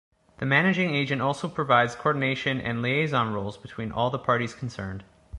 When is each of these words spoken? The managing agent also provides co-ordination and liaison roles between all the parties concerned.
The 0.39 0.47
managing 0.47 0.95
agent 0.95 1.21
also 1.21 1.47
provides 1.47 1.93
co-ordination 1.95 2.59
and 2.59 2.81
liaison 2.81 3.33
roles 3.33 3.55
between 3.55 3.91
all 3.91 4.09
the 4.09 4.17
parties 4.17 4.55
concerned. 4.55 5.03